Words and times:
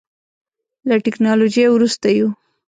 له 0.87 0.95
ټکنالوژۍ 1.05 1.65
وروسته 1.69 2.07
یو. 2.17 2.27